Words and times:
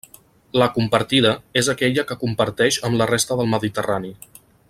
La 0.59 0.67
compartida 0.77 1.33
és 1.61 1.69
aquella 1.75 2.05
que 2.13 2.17
comparteix 2.23 2.81
amb 2.91 3.01
la 3.03 3.09
resta 3.13 3.39
del 3.43 3.53
mediterrani. 3.57 4.13